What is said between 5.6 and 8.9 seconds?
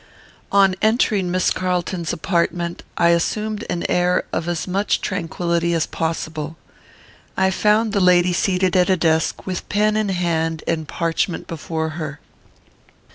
as possible. I found the lady seated at